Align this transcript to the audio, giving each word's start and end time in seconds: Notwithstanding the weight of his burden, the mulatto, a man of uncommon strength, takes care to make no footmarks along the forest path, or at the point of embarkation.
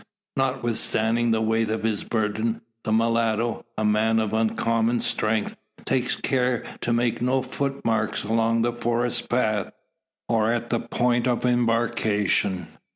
Notwithstanding 0.35 1.29
the 1.29 1.43
weight 1.43 1.69
of 1.69 1.83
his 1.83 2.03
burden, 2.03 2.61
the 2.83 2.91
mulatto, 2.91 3.67
a 3.77 3.85
man 3.85 4.17
of 4.17 4.33
uncommon 4.33 4.99
strength, 4.99 5.55
takes 5.85 6.15
care 6.15 6.63
to 6.81 6.91
make 6.91 7.21
no 7.21 7.43
footmarks 7.43 8.23
along 8.23 8.63
the 8.63 8.73
forest 8.73 9.29
path, 9.29 9.71
or 10.27 10.51
at 10.51 10.71
the 10.71 10.79
point 10.79 11.27
of 11.27 11.45
embarkation. 11.45 12.65